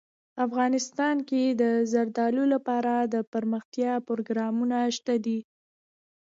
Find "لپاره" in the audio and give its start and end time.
2.53-2.93